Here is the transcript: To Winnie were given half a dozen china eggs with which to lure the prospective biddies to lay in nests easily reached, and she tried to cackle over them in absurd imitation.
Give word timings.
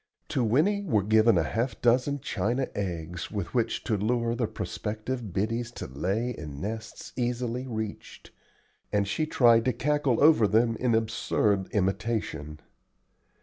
To 0.29 0.43
Winnie 0.43 0.81
were 0.81 1.03
given 1.03 1.35
half 1.35 1.73
a 1.73 1.79
dozen 1.79 2.21
china 2.21 2.65
eggs 2.73 3.29
with 3.29 3.53
which 3.53 3.83
to 3.83 3.95
lure 3.97 4.33
the 4.33 4.47
prospective 4.47 5.31
biddies 5.31 5.69
to 5.73 5.85
lay 5.85 6.31
in 6.31 6.59
nests 6.59 7.13
easily 7.15 7.67
reached, 7.67 8.31
and 8.91 9.07
she 9.07 9.27
tried 9.27 9.63
to 9.65 9.73
cackle 9.73 10.19
over 10.23 10.47
them 10.47 10.75
in 10.77 10.95
absurd 10.95 11.67
imitation. 11.69 12.59